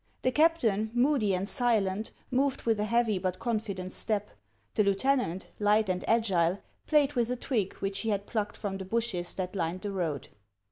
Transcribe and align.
The 0.23 0.31
captain, 0.31 0.89
moody 0.95 1.35
and 1.35 1.47
silent, 1.47 2.09
moved 2.31 2.63
with 2.63 2.79
a 2.79 2.85
heavy 2.85 3.19
but 3.19 3.37
confident 3.37 3.91
step; 3.93 4.31
the 4.73 4.83
lieutenant, 4.83 5.51
light 5.59 5.89
and 5.89 6.03
agile, 6.09 6.57
played 6.87 7.13
with 7.13 7.29
a 7.29 7.35
twig 7.35 7.73
which 7.75 7.99
he 7.99 8.09
had 8.09 8.25
plucked 8.25 8.57
from 8.57 8.79
the 8.79 8.85
bushes 8.85 9.35
that 9.35 9.55
lined 9.55 9.81
the 9.81 9.91
road. 9.91 10.29